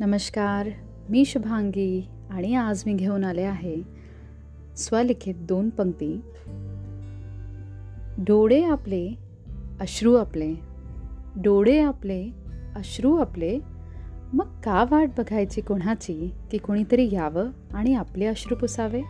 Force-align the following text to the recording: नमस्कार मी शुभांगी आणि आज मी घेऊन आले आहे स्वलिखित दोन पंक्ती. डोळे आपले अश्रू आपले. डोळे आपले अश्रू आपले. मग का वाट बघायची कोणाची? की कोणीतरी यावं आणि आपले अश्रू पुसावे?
नमस्कार 0.00 0.68
मी 1.10 1.24
शुभांगी 1.24 2.08
आणि 2.30 2.54
आज 2.54 2.82
मी 2.86 2.94
घेऊन 2.94 3.24
आले 3.24 3.42
आहे 3.42 3.76
स्वलिखित 4.76 5.34
दोन 5.34 5.68
पंक्ती. 5.68 6.20
डोळे 8.18 8.64
आपले 8.64 9.14
अश्रू 9.80 10.14
आपले. 10.14 10.54
डोळे 11.36 11.80
आपले 11.80 12.30
अश्रू 12.76 13.16
आपले. 13.16 13.58
मग 14.32 14.60
का 14.60 14.84
वाट 14.90 15.10
बघायची 15.18 15.60
कोणाची? 15.60 16.32
की 16.50 16.58
कोणीतरी 16.58 17.08
यावं 17.12 17.50
आणि 17.74 17.94
आपले 17.94 18.26
अश्रू 18.26 18.56
पुसावे? 18.56 19.02